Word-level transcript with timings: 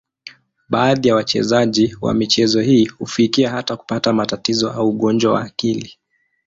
Baadhi 0.69 1.07
ya 1.07 1.15
wachezaji 1.15 1.97
wa 2.01 2.13
michezo 2.13 2.61
hii 2.61 2.85
hufikia 2.85 3.49
hata 3.49 3.75
kupata 3.77 4.13
matatizo 4.13 4.71
au 4.71 4.89
ugonjwa 4.89 5.33
wa 5.33 5.41
akili. 5.45 5.93